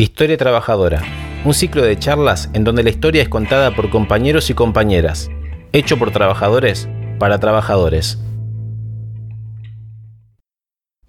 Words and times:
Historia 0.00 0.38
Trabajadora, 0.38 1.02
un 1.44 1.52
ciclo 1.52 1.82
de 1.82 1.98
charlas 1.98 2.48
en 2.54 2.64
donde 2.64 2.82
la 2.82 2.88
historia 2.88 3.20
es 3.20 3.28
contada 3.28 3.76
por 3.76 3.90
compañeros 3.90 4.48
y 4.48 4.54
compañeras, 4.54 5.28
hecho 5.74 5.98
por 5.98 6.10
trabajadores 6.10 6.88
para 7.18 7.38
trabajadores. 7.38 8.18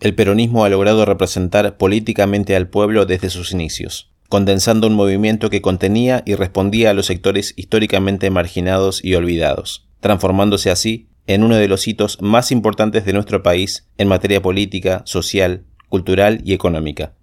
El 0.02 0.14
peronismo 0.14 0.66
ha 0.66 0.70
logrado 0.70 1.06
representar 1.06 1.78
políticamente 1.78 2.54
al 2.58 2.68
pueblo 2.68 3.06
desde 3.06 3.30
sus 3.30 3.54
inicios, 3.54 4.12
condensando 4.28 4.88
un 4.88 4.96
movimiento 4.96 5.50
que 5.50 5.62
contenía 5.62 6.22
y 6.26 6.36
respondía 6.36 6.90
a 6.90 6.94
los 6.94 7.06
sectores 7.06 7.54
históricamente 7.56 8.30
marginados 8.30 9.02
y 9.06 9.16
olvidados, 9.16 9.88
transformándose 10.02 10.70
así 10.70 11.08
en 11.28 11.46
uno 11.46 11.56
de 11.56 11.70
los 11.70 11.88
hitos 11.88 12.22
más 12.22 12.52
importantes 12.52 13.06
de 13.06 13.14
nuestro 13.14 13.42
país 13.42 13.88
en 13.98 14.10
materia 14.10 14.42
política, 14.42 15.02
social, 15.06 15.64
cultural 15.88 16.42
y 16.44 16.52
económica. 16.52 17.14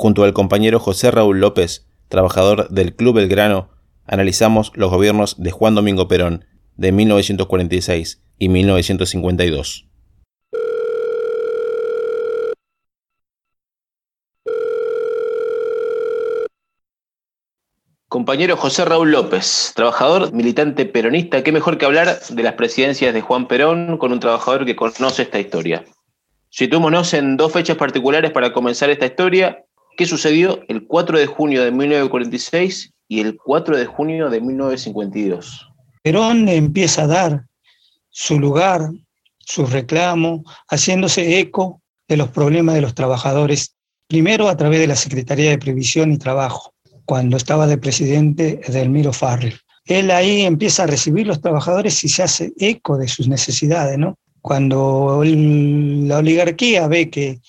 Junto 0.00 0.22
al 0.22 0.32
compañero 0.32 0.78
José 0.78 1.10
Raúl 1.10 1.40
López, 1.40 1.88
trabajador 2.08 2.68
del 2.68 2.94
Club 2.94 3.16
Belgrano, 3.16 3.70
analizamos 4.06 4.70
los 4.76 4.92
gobiernos 4.92 5.42
de 5.42 5.50
Juan 5.50 5.74
Domingo 5.74 6.06
Perón 6.06 6.44
de 6.76 6.92
1946 6.92 8.22
y 8.38 8.48
1952. 8.48 9.88
Compañero 18.08 18.56
José 18.56 18.84
Raúl 18.84 19.10
López, 19.10 19.72
trabajador, 19.74 20.32
militante 20.32 20.86
peronista, 20.86 21.42
qué 21.42 21.50
mejor 21.50 21.76
que 21.76 21.86
hablar 21.86 22.20
de 22.30 22.42
las 22.44 22.52
presidencias 22.52 23.12
de 23.12 23.20
Juan 23.20 23.48
Perón 23.48 23.98
con 23.98 24.12
un 24.12 24.20
trabajador 24.20 24.64
que 24.64 24.76
conoce 24.76 25.22
esta 25.22 25.40
historia. 25.40 25.84
Situémonos 26.50 27.14
en 27.14 27.36
dos 27.36 27.52
fechas 27.52 27.76
particulares 27.76 28.30
para 28.30 28.52
comenzar 28.52 28.90
esta 28.90 29.06
historia. 29.06 29.64
¿Qué 29.98 30.06
sucedió 30.06 30.60
el 30.68 30.86
4 30.86 31.18
de 31.18 31.26
junio 31.26 31.64
de 31.64 31.72
1946 31.72 32.92
y 33.08 33.18
el 33.18 33.36
4 33.36 33.76
de 33.76 33.86
junio 33.86 34.30
de 34.30 34.40
1952? 34.40 35.72
Perón 36.04 36.48
empieza 36.48 37.02
a 37.02 37.06
dar 37.08 37.46
su 38.08 38.38
lugar, 38.38 38.92
su 39.40 39.66
reclamo, 39.66 40.44
haciéndose 40.68 41.40
eco 41.40 41.82
de 42.06 42.16
los 42.16 42.28
problemas 42.28 42.76
de 42.76 42.82
los 42.82 42.94
trabajadores, 42.94 43.74
primero 44.06 44.48
a 44.48 44.56
través 44.56 44.78
de 44.78 44.86
la 44.86 44.94
Secretaría 44.94 45.50
de 45.50 45.58
Previsión 45.58 46.12
y 46.12 46.18
Trabajo, 46.18 46.72
cuando 47.04 47.36
estaba 47.36 47.66
de 47.66 47.78
presidente 47.78 48.60
Edelmiro 48.62 49.12
Farrell. 49.12 49.58
Él 49.84 50.12
ahí 50.12 50.42
empieza 50.42 50.84
a 50.84 50.86
recibir 50.86 51.26
los 51.26 51.40
trabajadores 51.40 52.04
y 52.04 52.08
se 52.08 52.22
hace 52.22 52.52
eco 52.56 52.98
de 52.98 53.08
sus 53.08 53.26
necesidades, 53.26 53.98
¿no? 53.98 54.16
Cuando 54.42 55.24
la 55.24 56.18
oligarquía 56.18 56.86
ve 56.86 57.10
que 57.10 57.40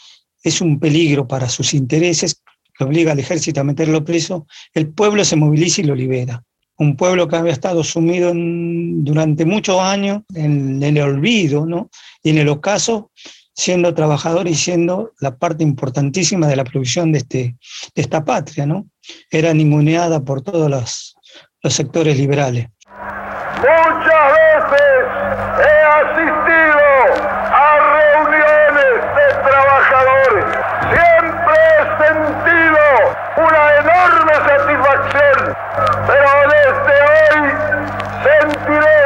es 0.44 0.62
un 0.62 0.80
peligro 0.80 1.28
para 1.28 1.50
sus 1.50 1.74
intereses, 1.74 2.42
que 2.78 2.84
obliga 2.84 3.12
al 3.12 3.20
ejército 3.20 3.62
a 3.62 3.64
meterlo 3.64 4.04
preso, 4.06 4.48
el 4.74 4.88
pueblo 4.90 5.26
se 5.26 5.36
moviliza 5.36 5.82
y 5.82 5.86
lo 5.86 5.96
libera. 5.96 6.44
Un 6.78 6.96
pueblo 6.96 7.28
que 7.28 7.36
había 7.36 7.52
estado 7.52 7.84
sumido 7.84 8.32
durante 8.34 9.44
muchos 9.46 9.82
años 9.82 10.22
en, 10.34 10.82
el 10.82 11.02
olvido, 11.02 11.66
¿no? 11.66 11.90
Y 12.24 12.30
en 12.30 12.38
el 12.38 12.48
ocaso, 12.48 13.12
siendo 13.54 13.94
trabajador 13.94 14.48
y 14.48 14.56
siendo 14.56 15.12
la 15.20 15.36
parte 15.36 15.64
importantísima 15.64 16.48
de 16.48 16.56
la 16.56 16.64
producción 16.64 17.12
de, 17.12 17.18
este, 17.18 17.58
de 17.96 18.02
esta 18.02 18.24
patria, 18.24 18.66
¿no? 18.66 18.88
era 19.30 19.54
ninguneada 19.54 20.22
por 20.22 20.42
todos 20.42 20.70
los, 20.70 21.16
los 21.62 21.74
sectores 21.74 22.18
liberales. 22.18 22.68
Muchas 23.58 24.26
veces 24.38 24.82
he 25.60 25.84
asistido 25.84 26.79
reuniones 29.30 29.36
de 29.36 29.50
trabajadores. 29.50 30.46
Siempre 30.92 31.56
he 31.70 31.84
sentido 32.08 32.80
una 33.38 33.64
enorme 33.76 34.34
satisfacción, 34.34 35.38
pero 36.08 36.30
desde 36.50 36.96
hoy 37.10 37.42
sentiré 38.24 38.99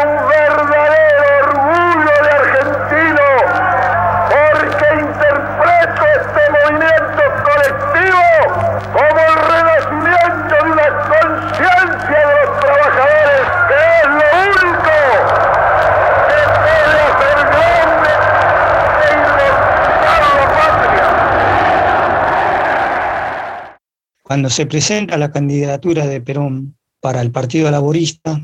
Cuando 24.33 24.49
se 24.49 24.65
presenta 24.65 25.15
la 25.15 25.31
candidatura 25.31 26.07
de 26.07 26.19
Perón 26.19 26.75
para 26.99 27.21
el 27.21 27.29
Partido 27.29 27.69
Laborista, 27.69 28.41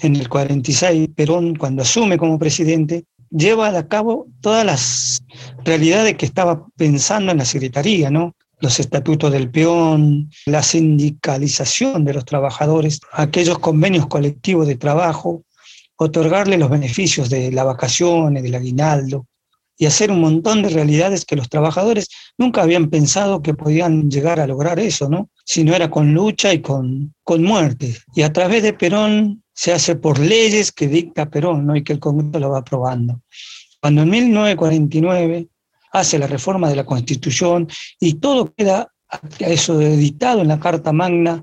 en 0.00 0.16
el 0.16 0.30
46, 0.30 1.10
Perón, 1.14 1.56
cuando 1.56 1.82
asume 1.82 2.16
como 2.16 2.38
presidente, 2.38 3.04
lleva 3.28 3.68
a 3.68 3.86
cabo 3.86 4.28
todas 4.40 4.64
las 4.64 5.22
realidades 5.62 6.16
que 6.16 6.24
estaba 6.24 6.66
pensando 6.78 7.32
en 7.32 7.36
la 7.36 7.44
Secretaría, 7.44 8.08
¿no? 8.08 8.34
los 8.60 8.80
estatutos 8.80 9.30
del 9.30 9.50
peón, 9.50 10.30
la 10.46 10.62
sindicalización 10.62 12.06
de 12.06 12.14
los 12.14 12.24
trabajadores, 12.24 13.00
aquellos 13.12 13.58
convenios 13.58 14.06
colectivos 14.06 14.66
de 14.66 14.76
trabajo, 14.76 15.42
otorgarle 15.96 16.56
los 16.56 16.70
beneficios 16.70 17.28
de 17.28 17.52
la 17.52 17.64
vacaciones, 17.64 18.42
del 18.42 18.54
aguinaldo, 18.54 19.26
y 19.78 19.86
hacer 19.86 20.10
un 20.10 20.20
montón 20.20 20.62
de 20.62 20.70
realidades 20.70 21.24
que 21.24 21.36
los 21.36 21.48
trabajadores 21.48 22.08
nunca 22.38 22.62
habían 22.62 22.88
pensado 22.88 23.42
que 23.42 23.54
podían 23.54 24.10
llegar 24.10 24.40
a 24.40 24.46
lograr 24.46 24.78
eso, 24.80 25.08
¿no? 25.08 25.30
Si 25.44 25.64
no 25.64 25.74
era 25.74 25.90
con 25.90 26.14
lucha 26.14 26.52
y 26.52 26.60
con, 26.60 27.14
con 27.22 27.42
muerte. 27.42 27.96
Y 28.14 28.22
a 28.22 28.32
través 28.32 28.62
de 28.62 28.72
Perón 28.72 29.42
se 29.52 29.72
hace 29.72 29.96
por 29.96 30.18
leyes 30.18 30.72
que 30.72 30.88
dicta 30.88 31.30
Perón, 31.30 31.66
¿no? 31.66 31.76
Y 31.76 31.84
que 31.84 31.92
el 31.92 32.00
Congreso 32.00 32.38
lo 32.38 32.50
va 32.50 32.58
aprobando. 32.58 33.20
Cuando 33.80 34.02
en 34.02 34.10
1949 34.10 35.48
hace 35.92 36.18
la 36.18 36.26
reforma 36.26 36.68
de 36.68 36.76
la 36.76 36.84
Constitución 36.84 37.68
y 38.00 38.14
todo 38.14 38.52
queda 38.54 38.92
eso 39.38 39.80
editado 39.80 40.42
en 40.42 40.48
la 40.48 40.58
Carta 40.58 40.92
Magna 40.92 41.42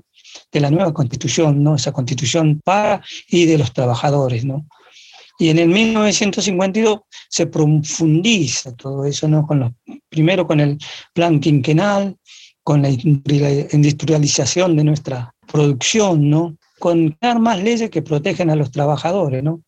de 0.52 0.60
la 0.60 0.70
nueva 0.70 0.92
Constitución, 0.92 1.62
¿no? 1.62 1.76
Esa 1.76 1.92
Constitución 1.92 2.60
para 2.64 3.02
y 3.28 3.46
de 3.46 3.58
los 3.58 3.72
trabajadores, 3.72 4.44
¿no? 4.44 4.66
Y 5.38 5.48
en 5.48 5.58
el 5.58 5.68
1952 5.68 7.00
se 7.28 7.46
profundiza 7.46 8.74
todo 8.76 9.04
eso, 9.04 9.28
¿no? 9.28 9.46
Con 9.46 9.60
los, 9.60 9.72
primero 10.08 10.46
con 10.46 10.60
el 10.60 10.78
plan 11.12 11.40
quinquenal, 11.40 12.16
con 12.62 12.82
la 12.82 12.88
industrialización 12.90 14.76
de 14.76 14.84
nuestra 14.84 15.34
producción, 15.50 16.30
¿no? 16.30 16.56
Con 16.78 17.10
crear 17.10 17.38
más 17.38 17.62
leyes 17.62 17.90
que 17.90 18.02
protegen 18.02 18.50
a 18.50 18.56
los 18.56 18.70
trabajadores, 18.70 19.42
¿no? 19.42 19.62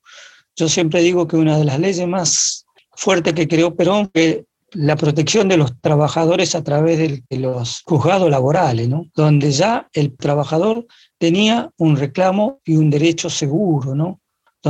Yo 0.55 0.69
siempre 0.69 1.03
digo 1.03 1.27
que 1.27 1.37
una 1.37 1.59
de 1.59 1.65
las 1.65 1.79
leyes 1.79 2.07
más 2.09 2.67
fuertes 2.93 3.35
que 3.35 3.47
creó 3.47 3.75
Perón 3.75 4.09
fue 4.13 4.47
la 4.73 4.97
protección 4.97 5.49
de 5.49 5.57
los 5.57 5.81
trabajadores 5.81 6.55
a 6.55 6.65
través 6.65 6.99
de, 6.99 7.39
los 7.39 7.83
juzgados 7.85 8.31
laborales, 8.31 8.89
¿no? 8.89 9.07
donde 9.15 9.53
ya 9.53 9.89
el 9.93 10.17
trabajador 10.17 10.87
tenía 11.19 11.71
un 11.77 11.97
reclamo 11.97 12.61
y 12.65 12.77
un 12.77 12.91
derecho 12.91 13.31
seguro, 13.31 13.95
¿no? 13.95 14.21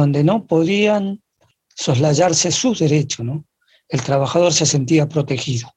Donde 0.01 0.25
no 0.25 0.47
podían 0.47 1.23
soslayarse 1.75 2.51
sus 2.51 2.79
derechos. 2.79 3.25
¿no? 3.25 3.45
El 3.89 4.03
trabajador 4.03 4.53
se 4.53 4.67
sentía 4.67 5.09
protegido. 5.09 5.73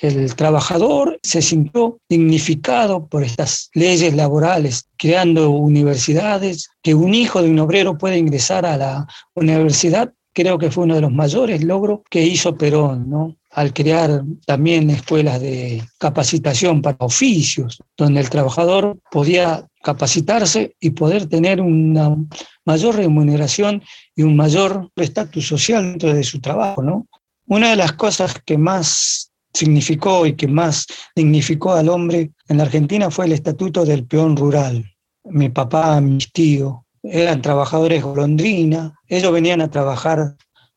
El 0.00 0.34
trabajador 0.34 1.18
se 1.22 1.40
sintió 1.40 1.98
dignificado 2.08 3.06
por 3.06 3.22
estas 3.22 3.70
leyes 3.74 4.14
laborales, 4.14 4.88
creando 4.98 5.50
universidades, 5.50 6.68
que 6.82 6.94
un 6.94 7.14
hijo 7.14 7.40
de 7.40 7.48
un 7.48 7.58
obrero 7.60 7.96
puede 7.96 8.18
ingresar 8.18 8.66
a 8.66 8.76
la 8.76 9.06
universidad 9.34 10.12
creo 10.34 10.58
que 10.58 10.70
fue 10.70 10.84
uno 10.84 10.96
de 10.96 11.00
los 11.00 11.12
mayores 11.12 11.64
logros 11.64 12.00
que 12.10 12.22
hizo 12.22 12.58
Perón, 12.58 13.08
¿no? 13.08 13.36
Al 13.54 13.72
crear 13.72 14.22
también 14.46 14.90
escuelas 14.90 15.40
de 15.40 15.82
capacitación 15.98 16.82
para 16.82 16.96
oficios, 17.00 17.80
donde 17.96 18.20
el 18.20 18.28
trabajador 18.28 18.98
podía 19.10 19.66
capacitarse 19.82 20.74
y 20.80 20.90
poder 20.90 21.26
tener 21.26 21.60
una 21.60 22.16
mayor 22.64 22.96
remuneración 22.96 23.82
y 24.16 24.22
un 24.22 24.34
mayor 24.34 24.90
estatus 24.96 25.46
social 25.46 25.84
dentro 25.84 26.12
de 26.12 26.24
su 26.24 26.40
trabajo. 26.40 26.82
¿no? 26.82 27.06
Una 27.46 27.70
de 27.70 27.76
las 27.76 27.92
cosas 27.92 28.34
que 28.44 28.58
más 28.58 29.30
significó 29.52 30.26
y 30.26 30.34
que 30.34 30.48
más 30.48 30.86
dignificó 31.14 31.74
al 31.74 31.88
hombre 31.88 32.32
en 32.48 32.56
la 32.56 32.64
Argentina 32.64 33.10
fue 33.10 33.26
el 33.26 33.32
estatuto 33.32 33.84
del 33.84 34.04
peón 34.04 34.36
rural. 34.36 34.84
Mi 35.24 35.48
papá, 35.48 36.00
mis 36.00 36.32
tíos, 36.32 36.74
eran 37.04 37.40
trabajadores 37.40 38.02
golondrina, 38.02 38.94
ellos 39.06 39.32
venían 39.32 39.60
a 39.60 39.70
trabajar, 39.70 40.34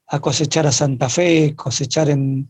a 0.08 0.20
cosechar 0.20 0.68
a 0.68 0.72
Santa 0.72 1.10
Fe, 1.10 1.56
cosechar 1.56 2.10
en, 2.10 2.50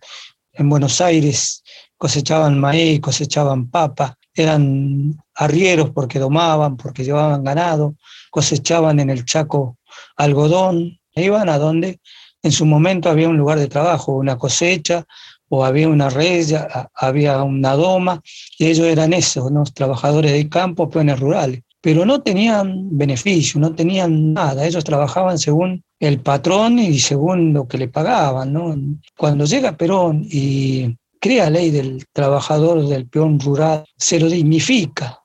en 0.54 0.70
Buenos 0.70 1.02
Aires, 1.02 1.64
cosechaban 1.98 2.60
maíz, 2.60 3.00
cosechaban 3.02 3.70
papa, 3.70 4.18
eran 4.34 5.16
arrieros 5.36 5.90
porque 5.92 6.20
domaban, 6.20 6.78
porque 6.78 7.04
llevaban 7.04 7.44
ganado, 7.44 7.96
cosechaban 8.30 9.00
en 9.00 9.10
el 9.10 9.26
Chaco 9.26 9.78
algodón, 10.16 11.00
iban 11.16 11.50
a 11.50 11.58
donde 11.58 12.00
en 12.44 12.52
su 12.52 12.66
momento 12.66 13.10
había 13.10 13.30
un 13.30 13.38
lugar 13.38 13.58
de 13.58 13.68
trabajo, 13.68 14.14
una 14.14 14.38
cosecha, 14.38 15.06
o 15.50 15.64
había 15.66 15.88
una 15.88 16.10
red, 16.10 16.46
había 16.94 17.42
una 17.44 17.74
doma, 17.74 18.22
y 18.58 18.68
ellos 18.68 18.86
eran 18.86 19.14
esos, 19.14 19.52
¿no? 19.52 19.64
trabajadores 19.64 20.34
de 20.34 20.50
campo, 20.50 20.90
peones 20.90 21.20
rurales. 21.20 21.62
Pero 21.82 22.06
no 22.06 22.22
tenían 22.22 22.98
beneficio, 22.98 23.60
no 23.60 23.74
tenían 23.74 24.34
nada, 24.34 24.66
ellos 24.66 24.84
trabajaban 24.84 25.38
según 25.38 25.84
el 26.00 26.20
patrón 26.20 26.80
y 26.80 27.00
según 27.00 27.54
lo 27.54 27.68
que 27.68 27.78
le 27.78 27.88
pagaban. 27.88 29.00
Cuando 29.16 29.46
llega 29.46 29.78
Perón 29.78 30.26
y 30.30 30.96
crea 31.20 31.50
ley 31.50 31.72
del 31.72 32.06
trabajador 32.12 32.88
del 32.88 33.08
peón 33.08 33.40
rural, 33.40 33.86
se 33.96 34.20
lo 34.20 34.28
dignifica. 34.28 35.20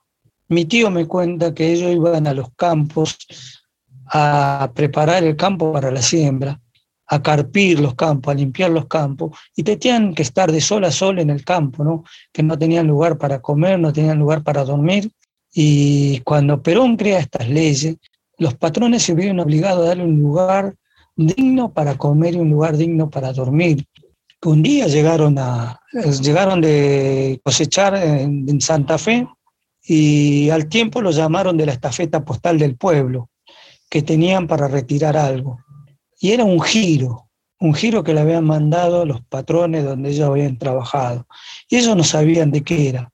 Mi 0.49 0.67
tío 0.67 0.91
me 0.91 1.07
cuenta 1.07 1.55
que 1.55 1.73
ellos 1.73 1.93
iban 1.93 2.27
a 2.27 2.35
los 2.35 2.49
campos 2.55 3.17
a 4.07 4.71
preparar 4.75 5.25
el 5.25 5.37
campo 5.37 5.73
para 5.73 5.91
la 5.91 6.03
siembra 6.03 6.61
a 7.13 7.23
carpir 7.23 7.79
los 7.79 7.95
campos, 7.95 8.33
a 8.33 8.35
limpiar 8.35 8.71
los 8.71 8.87
campos, 8.87 9.37
y 9.55 9.63
tenían 9.63 10.15
que 10.15 10.23
estar 10.23 10.51
de 10.51 10.63
sol 10.63 10.83
a 10.85 10.91
sol 10.91 11.19
en 11.19 11.29
el 11.29 11.45
campo, 11.45 11.85
¿no? 11.85 12.05
que 12.33 12.43
no 12.43 12.59
tenían 12.59 12.87
lugar 12.87 13.19
para 13.19 13.43
comer, 13.43 13.79
no 13.79 13.93
tenían 13.93 14.19
lugar 14.19 14.43
para 14.43 14.65
dormir. 14.65 15.11
Y 15.55 16.21
cuando 16.21 16.63
Perón 16.63 16.97
crea 16.97 17.19
estas 17.19 17.49
leyes, 17.49 17.97
los 18.39 18.55
patrones 18.55 19.03
se 19.03 19.15
vieron 19.15 19.41
obligados 19.41 19.85
a 19.85 19.89
darle 19.89 20.05
un 20.05 20.19
lugar 20.19 20.75
digno 21.17 21.73
para 21.73 21.97
comer 21.97 22.35
y 22.35 22.39
un 22.39 22.51
lugar 22.51 22.77
digno 22.77 23.11
para 23.11 23.33
dormir. 23.33 23.85
Un 24.45 24.63
día 24.63 24.87
llegaron, 24.89 25.39
a, 25.39 25.81
llegaron 26.21 26.61
de 26.61 27.41
cosechar 27.45 27.95
en, 27.95 28.49
en 28.49 28.61
Santa 28.61 28.99
Fe 28.99 29.27
y 29.85 30.51
al 30.51 30.69
tiempo 30.69 31.01
los 31.01 31.17
llamaron 31.17 31.57
de 31.57 31.67
la 31.67 31.73
estafeta 31.73 32.25
postal 32.25 32.59
del 32.59 32.77
pueblo, 32.77 33.31
que 33.89 34.03
tenían 34.03 34.47
para 34.47 34.69
retirar 34.69 35.17
algo. 35.17 35.59
Y 36.19 36.33
era 36.33 36.45
un 36.45 36.61
giro, 36.61 37.29
un 37.59 37.75
giro 37.75 38.03
que 38.03 38.15
le 38.15 38.21
habían 38.21 38.45
mandado 38.45 39.05
los 39.05 39.23
patrones 39.23 39.85
donde 39.85 40.11
ellos 40.11 40.29
habían 40.29 40.59
trabajado. 40.59 41.27
Y 41.69 41.77
ellos 41.77 41.97
no 41.97 42.05
sabían 42.05 42.51
de 42.51 42.63
qué 42.63 42.89
era. 42.89 43.13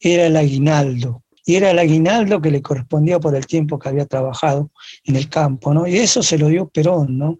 Era 0.00 0.26
el 0.26 0.36
aguinaldo. 0.36 1.23
Y 1.44 1.56
era 1.56 1.70
el 1.70 1.78
aguinaldo 1.78 2.40
que 2.40 2.50
le 2.50 2.62
correspondía 2.62 3.20
por 3.20 3.34
el 3.34 3.46
tiempo 3.46 3.78
que 3.78 3.88
había 3.88 4.06
trabajado 4.06 4.70
en 5.04 5.16
el 5.16 5.28
campo, 5.28 5.74
¿no? 5.74 5.86
Y 5.86 5.98
eso 5.98 6.22
se 6.22 6.38
lo 6.38 6.48
dio 6.48 6.68
Perón, 6.68 7.18
¿no? 7.18 7.38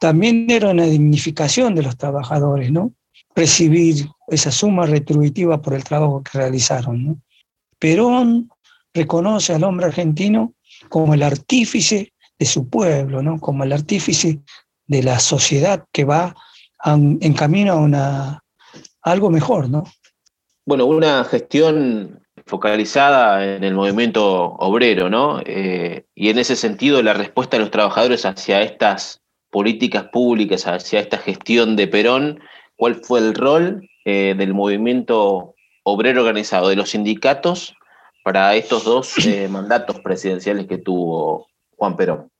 También 0.00 0.50
era 0.50 0.70
una 0.70 0.84
dignificación 0.84 1.74
de 1.74 1.82
los 1.82 1.96
trabajadores, 1.96 2.72
¿no? 2.72 2.92
Recibir 3.34 4.08
esa 4.28 4.50
suma 4.50 4.86
retributiva 4.86 5.62
por 5.62 5.74
el 5.74 5.84
trabajo 5.84 6.22
que 6.22 6.38
realizaron, 6.38 7.04
¿no? 7.04 7.16
Perón 7.78 8.50
reconoce 8.94 9.52
al 9.52 9.64
hombre 9.64 9.86
argentino 9.86 10.54
como 10.88 11.14
el 11.14 11.22
artífice 11.22 12.12
de 12.38 12.46
su 12.46 12.68
pueblo, 12.68 13.22
¿no? 13.22 13.38
como 13.40 13.64
el 13.64 13.72
artífice 13.72 14.40
de 14.86 15.02
la 15.02 15.18
sociedad 15.18 15.84
que 15.92 16.04
va 16.04 16.34
en 16.86 17.34
camino 17.34 17.72
a, 17.72 17.76
una, 17.76 18.44
algo 19.02 19.30
mejor. 19.30 19.68
¿no? 19.68 19.84
Bueno, 20.66 20.86
una 20.86 21.24
gestión 21.24 22.23
focalizada 22.46 23.56
en 23.56 23.64
el 23.64 23.74
movimiento 23.74 24.54
obrero, 24.58 25.08
¿no? 25.08 25.40
Eh, 25.44 26.04
y 26.14 26.28
en 26.28 26.38
ese 26.38 26.56
sentido, 26.56 27.02
la 27.02 27.14
respuesta 27.14 27.56
de 27.56 27.62
los 27.62 27.70
trabajadores 27.70 28.26
hacia 28.26 28.62
estas 28.62 29.22
políticas 29.50 30.04
públicas, 30.12 30.66
hacia 30.66 31.00
esta 31.00 31.18
gestión 31.18 31.76
de 31.76 31.86
Perón, 31.86 32.40
¿cuál 32.76 32.96
fue 32.96 33.20
el 33.20 33.34
rol 33.34 33.88
eh, 34.04 34.34
del 34.36 34.52
movimiento 34.52 35.54
obrero 35.84 36.20
organizado, 36.20 36.68
de 36.68 36.76
los 36.76 36.90
sindicatos, 36.90 37.74
para 38.24 38.54
estos 38.56 38.84
dos 38.84 39.26
eh, 39.26 39.48
mandatos 39.48 40.00
presidenciales 40.00 40.66
que 40.66 40.78
tuvo 40.78 41.46
Juan 41.76 41.96
Perón? 41.96 42.30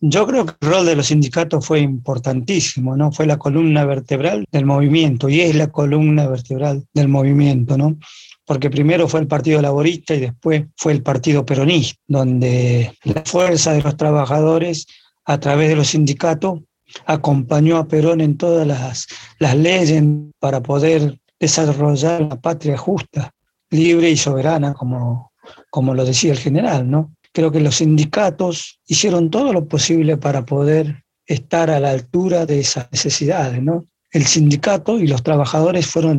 Yo 0.00 0.26
creo 0.28 0.46
que 0.46 0.54
el 0.60 0.70
rol 0.70 0.86
de 0.86 0.94
los 0.94 1.08
sindicatos 1.08 1.66
fue 1.66 1.80
importantísimo, 1.80 2.96
¿no? 2.96 3.10
Fue 3.10 3.26
la 3.26 3.36
columna 3.36 3.84
vertebral 3.84 4.44
del 4.52 4.64
movimiento 4.64 5.28
y 5.28 5.40
es 5.40 5.56
la 5.56 5.68
columna 5.68 6.28
vertebral 6.28 6.84
del 6.94 7.08
movimiento, 7.08 7.76
¿no? 7.76 7.98
Porque 8.44 8.70
primero 8.70 9.08
fue 9.08 9.20
el 9.20 9.26
Partido 9.26 9.60
Laborista 9.60 10.14
y 10.14 10.20
después 10.20 10.66
fue 10.76 10.92
el 10.92 11.02
Partido 11.02 11.44
Peronista, 11.44 12.00
donde 12.06 12.96
la 13.02 13.22
fuerza 13.24 13.72
de 13.72 13.82
los 13.82 13.96
trabajadores 13.96 14.86
a 15.24 15.40
través 15.40 15.68
de 15.68 15.76
los 15.76 15.88
sindicatos 15.88 16.60
acompañó 17.04 17.76
a 17.76 17.88
Perón 17.88 18.20
en 18.20 18.36
todas 18.36 18.66
las, 18.66 19.08
las 19.40 19.56
leyes 19.56 20.02
para 20.38 20.62
poder 20.62 21.18
desarrollar 21.40 22.22
una 22.22 22.40
patria 22.40 22.78
justa, 22.78 23.32
libre 23.70 24.10
y 24.10 24.16
soberana, 24.16 24.74
como, 24.74 25.32
como 25.70 25.94
lo 25.94 26.04
decía 26.04 26.32
el 26.32 26.38
general, 26.38 26.88
¿no? 26.88 27.14
Creo 27.32 27.50
que 27.50 27.60
los 27.60 27.76
sindicatos 27.76 28.80
hicieron 28.86 29.30
todo 29.30 29.52
lo 29.52 29.66
posible 29.66 30.16
para 30.16 30.44
poder 30.44 31.04
estar 31.26 31.70
a 31.70 31.78
la 31.78 31.90
altura 31.90 32.46
de 32.46 32.60
esas 32.60 32.90
necesidades, 32.90 33.62
¿no? 33.62 33.86
El 34.10 34.26
sindicato 34.26 34.98
y 34.98 35.06
los 35.06 35.22
trabajadores 35.22 35.86
fueron 35.86 36.18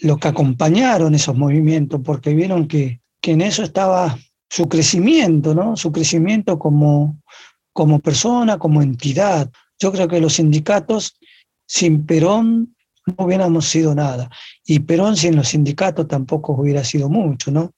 los 0.00 0.18
que 0.18 0.28
acompañaron 0.28 1.14
esos 1.14 1.36
movimientos 1.36 2.00
porque 2.04 2.34
vieron 2.34 2.66
que, 2.66 3.00
que 3.20 3.32
en 3.32 3.42
eso 3.42 3.62
estaba 3.62 4.18
su 4.50 4.68
crecimiento, 4.68 5.54
¿no? 5.54 5.76
Su 5.76 5.92
crecimiento 5.92 6.58
como, 6.58 7.20
como 7.72 8.00
persona, 8.00 8.58
como 8.58 8.82
entidad. 8.82 9.50
Yo 9.78 9.92
creo 9.92 10.08
que 10.08 10.20
los 10.20 10.34
sindicatos 10.34 11.16
sin 11.66 12.06
Perón 12.06 12.74
no 13.06 13.24
hubiéramos 13.24 13.68
sido 13.68 13.94
nada. 13.94 14.30
Y 14.66 14.80
Perón 14.80 15.16
sin 15.16 15.36
los 15.36 15.48
sindicatos 15.48 16.08
tampoco 16.08 16.54
hubiera 16.54 16.82
sido 16.82 17.08
mucho, 17.08 17.50
¿no? 17.50 17.72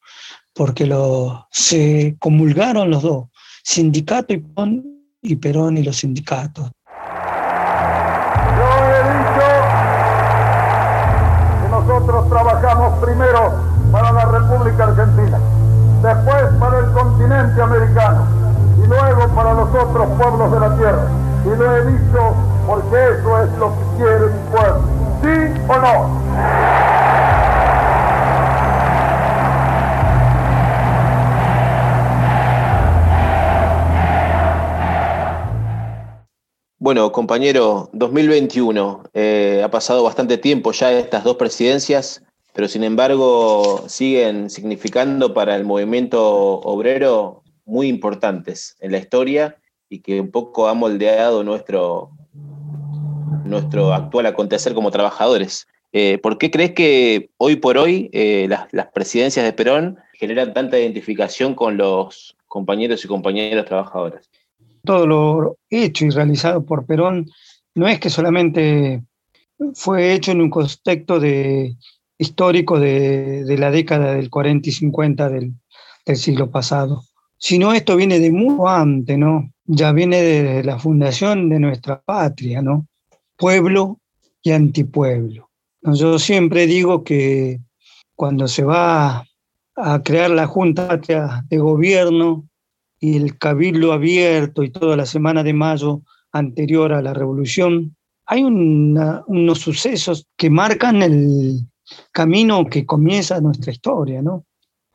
Porque 0.55 0.87
lo, 0.87 1.47
se 1.51 2.17
comulgaron 2.19 2.91
los 2.91 3.03
dos, 3.03 3.27
sindicato 3.63 4.33
y 4.33 4.39
Perón, 4.39 4.85
y 5.23 5.37
Perón 5.37 5.79
y 5.79 5.83
los 5.83 5.97
sindicatos. 5.97 6.71
Yo 8.57 8.69
he 8.87 9.03
dicho 9.19 9.47
que 11.63 11.69
nosotros 11.71 12.29
trabajamos 12.29 13.05
primero 13.05 13.55
para 13.93 14.13
la 14.13 14.25
República 14.27 14.85
Argentina, 14.85 15.39
después 16.03 16.45
para 16.59 16.79
el 16.79 16.93
continente 16.93 17.63
americano 17.63 18.27
y 18.83 18.87
luego 18.87 19.29
para 19.35 19.53
los 19.55 19.69
otros 19.69 20.09
pueblos 20.19 20.53
de 20.53 20.61
la 20.61 20.77
tierra. 20.77 21.09
Y 21.45 21.57
lo 21.57 21.77
he 21.77 21.87
dicho 21.87 22.35
porque 22.67 22.97
eso 22.97 23.43
es 23.43 23.59
lo 23.59 23.73
que 23.75 23.85
quiere 23.97 24.27
mi 24.27 24.51
pueblo. 24.51 24.81
¿Sí 25.23 25.63
o 25.69 25.77
no? 25.79 26.21
Bueno, 36.91 37.13
compañero, 37.13 37.89
2021, 37.93 39.05
eh, 39.15 39.63
ha 39.65 39.71
pasado 39.71 40.03
bastante 40.03 40.39
tiempo 40.39 40.73
ya 40.73 40.91
estas 40.91 41.23
dos 41.23 41.37
presidencias, 41.37 42.25
pero 42.53 42.67
sin 42.67 42.83
embargo 42.83 43.85
siguen 43.87 44.51
significando 44.51 45.33
para 45.33 45.55
el 45.55 45.65
movimiento 45.65 46.21
obrero 46.59 47.45
muy 47.65 47.87
importantes 47.87 48.77
en 48.81 48.91
la 48.91 48.99
historia 48.99 49.57
y 49.89 50.01
que 50.01 50.21
un 50.21 50.33
poco 50.33 50.67
ha 50.67 50.75
moldeado 50.75 51.45
nuestro, 51.45 52.11
nuestro 53.45 53.95
actual 53.95 54.27
acontecer 54.27 54.75
como 54.75 54.91
trabajadores. 54.91 55.69
Eh, 55.93 56.19
¿Por 56.19 56.39
qué 56.39 56.51
crees 56.51 56.73
que 56.73 57.31
hoy 57.37 57.55
por 57.55 57.79
hoy 57.79 58.11
eh, 58.13 58.47
las, 58.49 58.67
las 58.73 58.89
presidencias 58.89 59.45
de 59.45 59.53
Perón 59.53 60.01
generan 60.15 60.53
tanta 60.53 60.77
identificación 60.77 61.55
con 61.55 61.77
los 61.77 62.37
compañeros 62.49 63.05
y 63.05 63.07
compañeras 63.07 63.65
trabajadoras? 63.65 64.29
Todo 64.85 65.07
lo 65.07 65.59
hecho 65.69 66.05
y 66.05 66.11
realizado 66.11 66.65
por 66.65 66.87
Perón 66.87 67.27
no 67.75 67.89
es 67.89 68.01
que 68.01 68.11
solamente 68.11 69.03
fue 69.75 70.13
hecho 70.13 70.33
en 70.33 70.41
un 70.41 70.51
contexto 70.51 71.21
de, 71.21 71.77
histórico 72.21 72.79
de, 72.79 73.57
la 73.59 73.71
década 73.71 74.15
del 74.15 74.29
40 74.29 74.69
y 74.69 74.73
50 74.73 75.29
del, 75.31 75.55
siglo 76.15 76.51
pasado, 76.51 77.05
sino 77.39 77.73
esto 77.73 77.95
viene 77.95 78.19
de 78.19 78.33
muy 78.33 78.57
antes, 78.69 79.17
¿no? 79.17 79.53
Ya 79.65 79.93
viene 79.93 80.21
de 80.21 80.65
la 80.65 80.77
fundación 80.77 81.49
de 81.49 81.61
nuestra 81.61 82.01
patria, 82.01 82.63
¿no? 82.63 82.89
Pueblo 83.37 84.01
y 84.43 84.51
antipueblo. 84.51 85.51
Yo 85.83 86.19
siempre 86.19 86.67
digo 86.67 87.05
que 87.05 87.61
cuando 88.17 88.49
se 88.49 88.65
va 88.65 89.25
a 89.77 90.03
crear 90.03 90.31
la 90.31 90.49
Junta 90.49 91.01
de 91.49 91.59
Gobierno, 91.59 92.50
y 93.01 93.17
el 93.17 93.39
cabildo 93.39 93.93
abierto 93.93 94.63
y 94.63 94.71
toda 94.71 94.97
la 94.97 95.07
semana 95.07 95.43
de 95.43 95.55
mayo 95.55 96.03
anterior 96.33 96.93
a 96.93 97.01
la 97.01 97.15
revolución, 97.15 97.97
hay 98.27 98.45
unos 98.45 99.59
sucesos 99.59 100.29
que 100.37 100.51
marcan 100.51 101.03
el 101.03 101.67
camino 102.13 102.67
que 102.67 102.87
comienza 102.87 103.41
nuestra 103.41 103.73
historia, 103.73 104.23
¿no? 104.23 104.45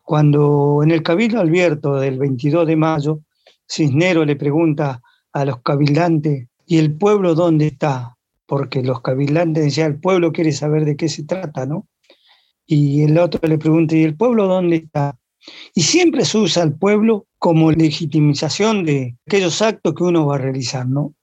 Cuando 0.03 0.81
en 0.83 0.91
el 0.91 1.01
cabildo 1.01 1.41
abierto 1.41 1.95
del 1.95 2.19
22 2.19 2.67
de 2.67 2.75
mayo, 2.75 3.21
Cisnero 3.67 4.23
le 4.23 4.35
pregunta 4.35 5.01
a 5.33 5.43
los 5.43 5.61
cabildantes, 5.61 6.47
¿y 6.67 6.77
el 6.77 6.95
pueblo 6.95 7.33
dónde 7.33 7.67
está? 7.67 8.15
Porque 8.45 8.83
los 8.83 9.01
cabildantes 9.01 9.65
decían, 9.65 9.93
el 9.93 9.99
pueblo 9.99 10.31
quiere 10.31 10.51
saber 10.51 10.85
de 10.85 10.95
qué 10.95 11.09
se 11.09 11.23
trata, 11.23 11.65
¿no? 11.65 11.87
Y 12.67 13.01
el 13.03 13.17
otro 13.17 13.45
le 13.47 13.57
pregunta, 13.57 13.95
¿y 13.95 14.03
el 14.03 14.15
pueblo 14.15 14.47
dónde 14.47 14.77
está? 14.77 15.17
Y 15.73 15.81
siempre 15.81 16.25
se 16.25 16.37
usa 16.37 16.63
al 16.63 16.77
pueblo 16.77 17.27
como 17.37 17.71
legitimización 17.71 18.85
de 18.85 19.15
aquellos 19.27 19.61
actos 19.61 19.93
que 19.93 20.03
uno 20.03 20.25
va 20.25 20.35
a 20.35 20.39
realizar, 20.39 20.87
¿no? 20.87 21.13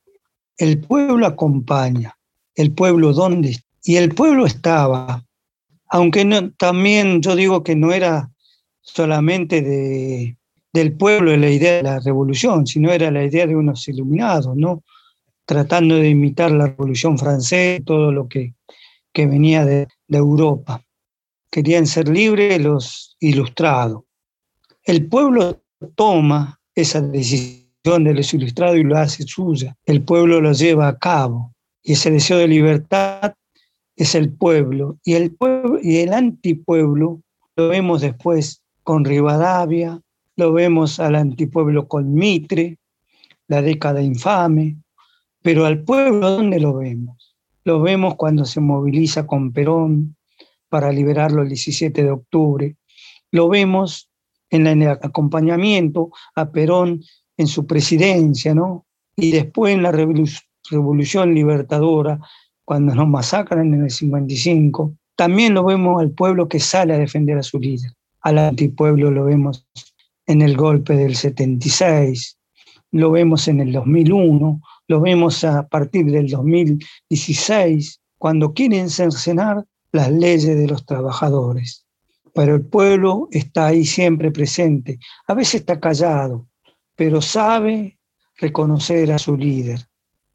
El 0.57 0.81
pueblo 0.81 1.27
acompaña, 1.27 2.17
el 2.55 2.73
pueblo 2.73 3.13
está. 3.13 3.65
Y 3.85 3.97
el 3.97 4.15
pueblo 4.15 4.47
estaba, 4.47 5.25
aunque 5.89 6.53
también 6.57 7.21
yo 7.21 7.35
digo 7.35 7.65
que 7.65 7.75
no 7.75 7.93
era 7.93 8.31
solamente 8.81 9.61
de, 9.61 10.37
del 10.73 10.93
pueblo 10.93 11.37
la 11.37 11.51
idea 11.51 11.77
de 11.77 11.83
la 11.83 12.01
revolución, 12.01 12.67
sino 12.67 12.91
era 12.91 13.11
la 13.11 13.25
idea 13.25 13.47
de 13.47 13.57
unos 13.57 13.87
iluminados, 13.89 14.57
¿no? 14.57 14.83
Tratando 15.45 15.97
de 15.97 16.11
imitar 16.11 16.51
la 16.53 16.67
revolución 16.67 17.19
francesa, 17.19 17.83
todo 17.85 18.13
lo 18.13 18.29
que, 18.29 18.55
que 19.13 19.27
venía 19.27 19.65
de, 19.65 19.89
de 20.07 20.19
Europa. 20.19 20.83
Querían 21.51 21.87
ser 21.87 22.09
libres 22.09 22.61
los 22.61 23.17
ilustrados. 23.21 24.05
El 24.85 25.07
pueblo 25.07 25.63
toma 25.95 26.61
esa 26.75 27.01
decisión 27.01 28.05
de 28.05 28.15
los 28.15 28.35
ilustrados 28.35 28.77
y 28.77 28.83
lo 28.83 28.97
hace 28.97 29.25
suya. 29.25 29.77
El 29.85 30.03
pueblo 30.03 30.41
lo 30.41 30.53
lleva 30.53 30.89
a 30.89 30.99
cabo. 30.99 31.55
Y 31.83 31.93
ese 31.93 32.11
deseo 32.11 32.39
de 32.39 32.49
libertad 32.49 33.35
es 33.97 34.15
el 34.15 34.33
pueblo. 34.33 34.99
Y 35.05 35.15
el, 35.15 35.33
pueblo, 35.33 35.79
y 35.81 35.99
el 35.99 36.13
antipueblo 36.13 37.23
lo 37.57 37.69
vemos 37.69 38.01
después 38.01 38.63
con 38.83 39.05
Rivadavia, 39.05 40.01
lo 40.37 40.53
vemos 40.53 40.99
al 40.99 41.15
antipueblo 41.15 41.87
con 41.87 42.15
Mitre, 42.15 42.79
la 43.47 43.63
década 43.63 44.03
infame, 44.03 44.77
pero 45.43 45.67
al 45.67 45.83
pueblo, 45.83 46.31
¿dónde 46.31 46.59
lo 46.59 46.75
vemos? 46.75 47.37
Lo 47.65 47.81
vemos 47.81 48.17
cuando 48.17 48.45
se 48.45 48.61
moviliza 48.61 49.27
con 49.27 49.53
Perón 49.53 50.17
para 50.69 50.91
liberarlo 50.91 51.43
el 51.43 51.49
17 51.49 52.03
de 52.03 52.11
octubre. 52.11 52.77
Lo 53.31 53.49
vemos 53.49 54.09
en, 54.53 54.67
el 54.67 54.89
acompañamiento 54.89 56.11
a 56.37 56.51
Perón 56.51 57.03
en 57.37 57.47
su 57.49 57.67
presidencia, 57.67 58.55
¿no? 58.55 58.87
Y 59.17 59.33
después 59.33 59.75
en 59.75 59.83
la 59.83 59.93
revolución 59.93 61.35
libertadora, 61.35 62.21
cuando 62.65 62.95
nos 62.95 63.09
masacran 63.09 63.75
en 63.75 63.85
el 63.85 63.91
55. 63.91 64.95
También 65.17 65.55
lo 65.55 65.65
vemos 65.65 66.01
al 66.01 66.11
pueblo 66.11 66.49
que 66.49 66.61
sale 66.61 66.95
a 66.95 66.99
defender 66.99 67.37
a 67.39 67.43
su 67.43 67.59
líder. 67.59 67.93
Al 68.21 68.39
antipueblo 68.39 69.11
lo 69.11 69.25
vemos 69.25 69.67
en 70.27 70.43
el 70.43 70.57
golpe 70.57 70.95
del 70.95 71.17
76, 71.17 72.39
lo 72.93 73.11
vemos 73.11 73.49
en 73.49 73.61
el 73.61 73.73
2001, 73.73 74.61
lo 74.89 75.01
vemos 75.01 75.43
a 75.45 75.67
partir 75.67 76.07
del 76.07 76.29
2016, 76.29 78.01
cuando 78.19 78.53
quieren 78.53 78.89
cercenar 78.89 79.65
las 79.91 80.11
leyes 80.11 80.57
de 80.57 80.69
los 80.69 80.87
trabajadores. 80.87 81.85
Pero 82.35 82.55
el 82.55 82.63
pueblo 82.63 83.29
está 83.31 83.67
ahí 83.67 83.85
siempre 83.85 84.31
presente. 84.31 84.99
A 85.27 85.35
veces 85.35 85.57
está 85.57 85.79
callado, 85.79 86.47
pero 86.97 87.21
sabe 87.21 87.99
reconocer 88.37 89.13
a 89.13 89.19
su 89.19 89.37
líder. 89.37 89.81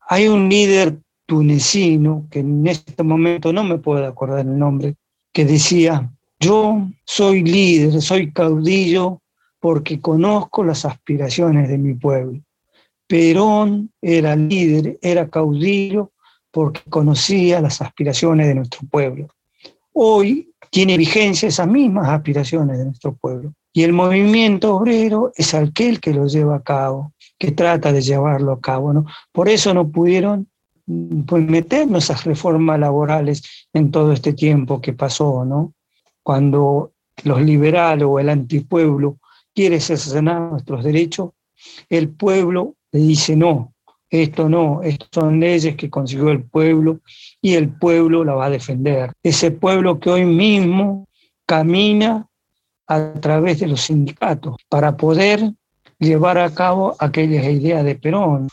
Hay 0.07 0.27
un 0.27 0.47
líder 0.47 0.99
tunecino, 1.25 2.27
que 2.31 2.39
en 2.39 2.65
este 2.67 3.03
momento 3.03 3.51
no 3.51 3.63
me 3.63 3.77
puedo 3.77 4.05
acordar 4.05 4.39
el 4.39 4.57
nombre, 4.57 4.95
que 5.33 5.43
decía, 5.45 6.09
yo 6.39 6.87
soy 7.05 7.43
líder, 7.43 8.01
soy 8.01 8.31
caudillo 8.31 9.21
porque 9.59 9.99
conozco 9.99 10.63
las 10.63 10.85
aspiraciones 10.85 11.67
de 11.67 11.77
mi 11.77 11.95
pueblo. 11.95 12.41
Perón 13.07 13.91
era 14.01 14.35
líder, 14.35 14.97
era 15.01 15.29
caudillo 15.29 16.11
porque 16.51 16.81
conocía 16.89 17.59
las 17.59 17.81
aspiraciones 17.81 18.47
de 18.47 18.55
nuestro 18.55 18.81
pueblo. 18.89 19.27
Hoy 19.93 20.53
tiene 20.69 20.97
vigencia 20.97 21.47
esas 21.47 21.67
mismas 21.67 22.09
aspiraciones 22.09 22.77
de 22.77 22.85
nuestro 22.85 23.15
pueblo. 23.15 23.53
Y 23.73 23.83
el 23.83 23.93
movimiento 23.93 24.75
obrero 24.75 25.31
es 25.35 25.53
aquel 25.53 25.99
que 25.99 26.13
lo 26.13 26.27
lleva 26.27 26.57
a 26.57 26.63
cabo, 26.63 27.13
que 27.37 27.51
trata 27.51 27.91
de 27.91 28.01
llevarlo 28.01 28.51
a 28.51 28.59
cabo. 28.59 28.93
¿no? 28.93 29.05
Por 29.31 29.49
eso 29.49 29.73
no 29.73 29.89
pudieron 29.89 30.47
pues, 31.25 31.43
meternos 31.43 32.05
esas 32.05 32.23
reformas 32.23 32.79
laborales 32.79 33.67
en 33.73 33.91
todo 33.91 34.13
este 34.13 34.33
tiempo 34.33 34.81
que 34.81 34.93
pasó, 34.93 35.43
¿no? 35.45 35.73
Cuando 36.23 36.93
los 37.23 37.41
liberales 37.41 38.05
o 38.07 38.19
el 38.19 38.29
antipueblo 38.29 39.17
quiere 39.53 39.79
cercenar 39.79 40.41
nuestros 40.41 40.83
derechos, 40.83 41.31
el 41.89 42.09
pueblo 42.09 42.75
le 42.91 42.99
dice 42.99 43.35
no, 43.35 43.73
esto 44.09 44.47
no, 44.47 44.81
estas 44.83 45.09
son 45.11 45.39
leyes 45.39 45.75
que 45.75 45.89
consiguió 45.89 46.29
el 46.29 46.43
pueblo 46.43 47.01
y 47.41 47.55
el 47.55 47.69
pueblo 47.69 48.23
la 48.23 48.33
va 48.33 48.45
a 48.45 48.49
defender. 48.49 49.11
Ese 49.21 49.51
pueblo 49.51 49.99
que 49.99 50.09
hoy 50.09 50.25
mismo 50.25 51.07
camina 51.45 52.27
a 52.87 53.13
través 53.19 53.59
de 53.59 53.67
los 53.67 53.81
sindicatos 53.81 54.55
para 54.69 54.95
poder 54.95 55.51
llevar 55.99 56.37
a 56.37 56.53
cabo 56.53 56.95
aquellas 56.99 57.45
ideas 57.45 57.83
de 57.83 57.95
Perón. 57.95 58.47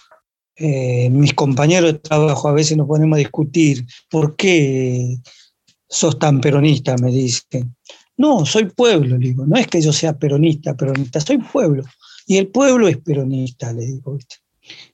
Eh, 0.56 1.08
mis 1.10 1.34
compañeros 1.34 1.92
de 1.92 1.98
trabajo 1.98 2.48
a 2.48 2.52
veces 2.52 2.76
nos 2.76 2.86
ponemos 2.86 3.16
a 3.16 3.18
discutir 3.18 3.84
por 4.08 4.36
qué 4.36 5.18
sos 5.88 6.18
tan 6.18 6.40
peronista, 6.40 6.96
me 6.96 7.10
dicen. 7.10 7.74
No, 8.16 8.46
soy 8.46 8.66
pueblo, 8.66 9.18
digo. 9.18 9.46
No 9.46 9.56
es 9.56 9.66
que 9.66 9.80
yo 9.80 9.92
sea 9.92 10.16
peronista, 10.16 10.74
peronista, 10.74 11.20
soy 11.20 11.38
pueblo. 11.38 11.82
Y 12.26 12.36
el 12.36 12.48
pueblo 12.48 12.88
es 12.88 12.98
peronista, 12.98 13.72
le 13.72 13.86
digo. 13.86 14.18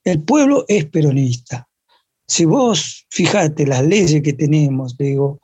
El 0.05 0.23
pueblo 0.23 0.65
es 0.69 0.87
peronista. 0.87 1.69
Si 2.27 2.45
vos 2.45 3.07
fijate 3.11 3.67
las 3.67 3.85
leyes 3.85 4.23
que 4.23 4.33
tenemos, 4.33 4.97
digo, 4.97 5.41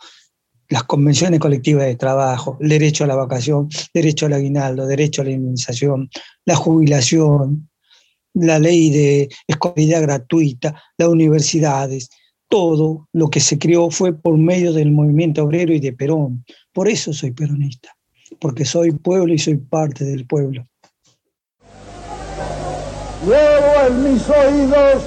las 0.68 0.84
convenciones 0.84 1.40
colectivas 1.40 1.86
de 1.86 1.96
trabajo, 1.96 2.56
el 2.60 2.68
derecho 2.68 3.04
a 3.04 3.06
la 3.06 3.14
vacación, 3.14 3.68
derecho 3.94 4.26
al 4.26 4.34
aguinaldo, 4.34 4.86
derecho 4.86 5.22
a 5.22 5.24
la 5.26 5.32
indemnización, 5.32 6.10
la 6.44 6.56
jubilación, 6.56 7.68
la 8.34 8.58
ley 8.58 8.90
de 8.90 9.28
escolaridad 9.46 10.02
gratuita, 10.02 10.80
las 10.98 11.08
universidades, 11.08 12.10
todo 12.48 13.08
lo 13.12 13.28
que 13.30 13.40
se 13.40 13.58
creó 13.58 13.90
fue 13.90 14.12
por 14.12 14.36
medio 14.36 14.72
del 14.72 14.92
movimiento 14.92 15.44
obrero 15.44 15.72
y 15.72 15.80
de 15.80 15.92
Perón. 15.92 16.44
Por 16.72 16.88
eso 16.88 17.12
soy 17.12 17.32
peronista, 17.32 17.96
porque 18.40 18.64
soy 18.64 18.92
pueblo 18.92 19.32
y 19.34 19.38
soy 19.38 19.56
parte 19.56 20.04
del 20.04 20.26
pueblo. 20.26 20.66
Llevo 23.26 23.88
en 23.88 24.04
mis 24.04 24.22
oídos 24.28 25.02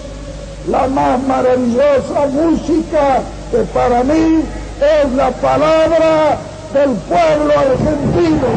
la 0.70 0.88
más 0.90 1.24
maravillosa 1.24 2.28
música 2.28 3.22
que 3.50 3.60
para 3.74 4.04
mí 4.04 4.44
es 4.82 5.12
la 5.14 5.32
palabra 5.32 6.38
del 6.74 6.96
pueblo 7.08 7.54
argentino. 7.58 8.48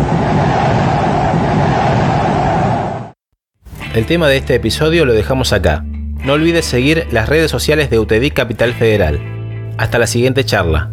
El 3.95 4.07
tema 4.07 4.27
de 4.27 4.39
este 4.39 4.57
episodio 4.57 5.05
lo 5.05 5.13
dejamos 5.13 5.53
acá. 5.53 5.85
No 6.25 6.33
olvides 6.33 6.65
seguir 6.65 7.07
las 7.13 7.29
redes 7.29 7.49
sociales 7.49 7.89
de 7.89 8.01
UTEDIC 8.01 8.35
Capital 8.35 8.75
Federal. 8.75 9.21
Hasta 9.79 10.01
la 10.01 10.09
siguiente 10.09 10.45
charla. 10.45 10.91